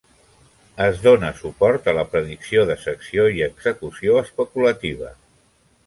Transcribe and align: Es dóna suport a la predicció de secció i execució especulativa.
Es 0.85 1.01
dóna 1.03 1.29
suport 1.41 1.91
a 1.93 1.95
la 1.99 2.07
predicció 2.15 2.65
de 2.71 2.79
secció 2.87 3.29
i 3.37 3.47
execució 3.51 4.21
especulativa. 4.27 5.17